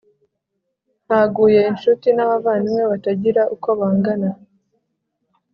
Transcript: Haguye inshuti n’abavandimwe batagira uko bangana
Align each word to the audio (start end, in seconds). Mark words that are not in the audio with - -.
Haguye 1.09 1.59
inshuti 1.71 2.07
n’abavandimwe 2.13 2.83
batagira 2.91 3.41
uko 3.55 3.69
bangana 3.79 4.29